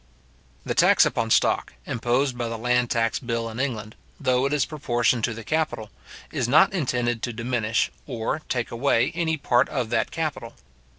The 0.65 0.73
tax 0.73 1.05
upon 1.05 1.29
stock, 1.29 1.73
imposed 1.85 2.35
by 2.35 2.49
the 2.49 2.57
land 2.57 2.89
tax 2.89 3.19
bill 3.19 3.47
in 3.49 3.59
England, 3.59 3.93
though 4.19 4.47
it 4.47 4.51
is 4.51 4.65
proportioned 4.65 5.23
to 5.25 5.35
the 5.35 5.43
capital, 5.43 5.91
is 6.31 6.47
not 6.47 6.73
intended 6.73 7.21
to 7.21 7.31
diminish 7.31 7.91
or, 8.07 8.39
take 8.49 8.71
away 8.71 9.11
any 9.13 9.37
part 9.37 9.69
of 9.69 9.91
that 9.91 10.09
capital. 10.09 10.55